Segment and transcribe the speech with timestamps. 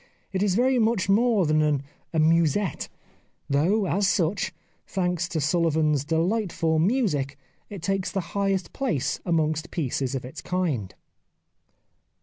[0.33, 2.89] It is very much more than an amusetfe,
[3.47, 4.51] though as such,
[4.87, 7.37] thanks to Sullivan's delightful music,
[7.69, 10.95] it takes the highest place amongst pieces of its kind.